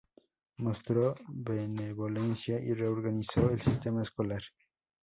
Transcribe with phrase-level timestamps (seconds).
[0.57, 4.41] Mostró benevolencia y reorganizó el sistema escolar.